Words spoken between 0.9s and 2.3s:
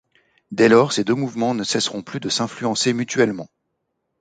ces deux mouvements ne cesseront plus de